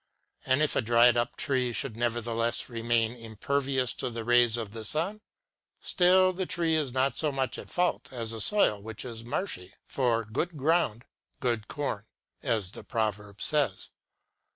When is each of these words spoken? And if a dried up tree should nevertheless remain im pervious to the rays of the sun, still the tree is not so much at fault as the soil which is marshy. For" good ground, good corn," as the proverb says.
And 0.47 0.63
if 0.63 0.75
a 0.75 0.81
dried 0.81 1.15
up 1.15 1.35
tree 1.35 1.71
should 1.71 1.95
nevertheless 1.95 2.69
remain 2.69 3.13
im 3.15 3.35
pervious 3.35 3.95
to 3.97 4.09
the 4.09 4.25
rays 4.25 4.57
of 4.57 4.71
the 4.71 4.83
sun, 4.83 5.21
still 5.79 6.33
the 6.33 6.47
tree 6.47 6.73
is 6.73 6.91
not 6.91 7.19
so 7.19 7.31
much 7.31 7.59
at 7.59 7.69
fault 7.69 8.11
as 8.11 8.31
the 8.31 8.39
soil 8.41 8.81
which 8.81 9.05
is 9.05 9.23
marshy. 9.23 9.75
For" 9.83 10.25
good 10.25 10.57
ground, 10.57 11.05
good 11.39 11.67
corn," 11.67 12.05
as 12.41 12.71
the 12.71 12.83
proverb 12.83 13.41
says. 13.43 13.91